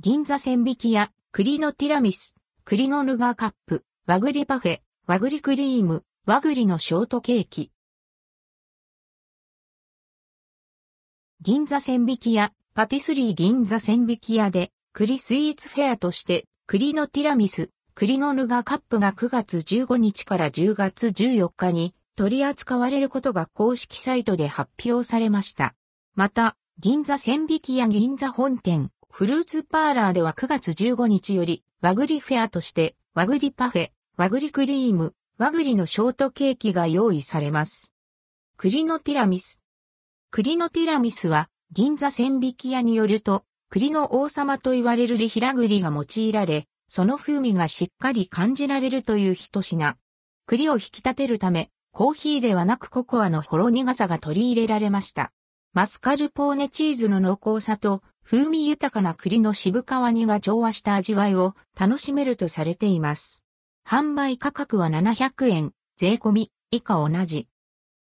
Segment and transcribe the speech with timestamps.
[0.00, 4.78] 銀座千匹屋、栗のティラミス、栗のヌガーカップ、和栗パフェ、
[5.08, 7.72] 和栗クリーム、和栗のショートケーキ。
[11.40, 25.74] 銀座千匹屋、パティスリー銀座千匹屋で、栗スイーツフェアとして、栗のティラミス、栗のヌガーカップが9月15日から10月14日に取り扱われることが公式サイトで発表されました。
[26.14, 37.90] また、銀座千匹屋銀座本店、フルーツパーラーでは9月15日より、和栗フェアとして、和栗パフェ、和栗クリーム、和栗のショートケーキが用意されます。
[38.56, 39.60] 栗のティラミス。
[40.30, 49.96] 栗のティラミスは、銀座千匹屋によると、栗の王様と言われるリヒラ栗が用いられ、その風味がしっかり感じられるという一品。
[50.46, 55.32] 栗を引き立てるため、コーヒーではなくココアのほろ苦さが取り入れられました。
[55.74, 63.42] マスカルポーネチーズの濃厚さと風味豊かな栗の渋皮煮が調和した味わいを楽しめるとされています。
[63.88, 67.48] 販売価格は700円、税込み、以下同じ。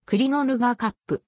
[0.05, 1.22] 栗のヌガーカップ。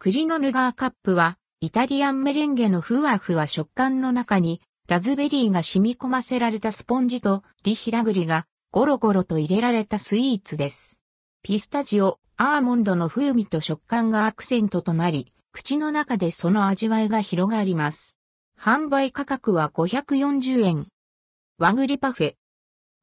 [0.00, 11.00] 栗のヌガーカップは、イタリアンメレンゲのふわふわ食感の中に、ラズベリーが染み込ませられたスポンジとリヒラグリがゴロゴロと入れられたスイーツです。
[11.44, 18.16] ピスタチオ、アーモンドの風味と食感がアクセントとなり、口の中でその味わいが広がります。
[18.58, 20.88] 販売価格は540円。
[21.58, 22.34] 和栗パフェ。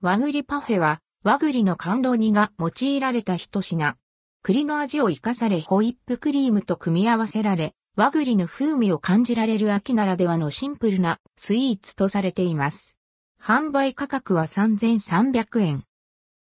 [0.01, 3.95] 和栗パフェは和栗の甘露煮が用いられた一品。
[4.43, 12.95] 栗の味を活かされホイップクリームと組み合わせられ、和栗の風味を感じられる秋ならではのシンプルなスイーツとされています。
[13.41, 15.83] 販売価格は3300円。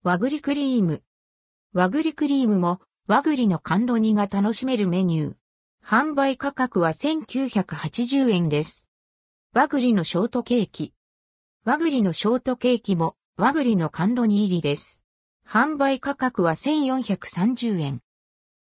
[0.02, 1.02] 和栗クリーム。
[1.72, 5.34] 和栗クリームも和栗の甘露煮が楽しめるメニュー。
[5.86, 8.88] 販売価格は1980円です。
[9.52, 10.94] 和栗のショートケーキ。
[11.66, 15.02] 和栗のショートケーキも和栗の甘露煮入りです。
[15.46, 18.00] 販売価格は1430円。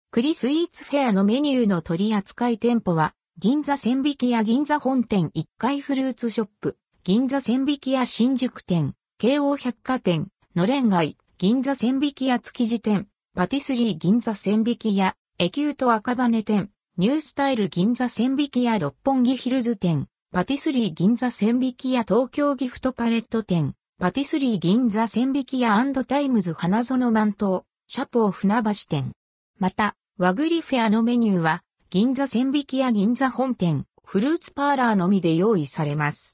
[0.10, 16.72] 栗スイーツフェアのメニューの取り扱い店舗は、銀座千匹屋銀座本店1階フルーツショップ、銀座千疋屋新宿店、京王百貨店、のれん街、銀座千疋屋築地店、パティスリー銀座千疋屋、エキュート赤羽店、
[17.02, 29.14] ニュースタイル銀座千疋屋六本木ヒルズ店、パティスリー銀座千疋屋東京ギフトパレット店、パティスリー銀座千疋屋タイムズ花園万島、シャポー船橋店。
[29.58, 36.30] また、和栗フェアのメニューは、銀座千疋屋銀座本店、フルーツパーラーのみで用意されます。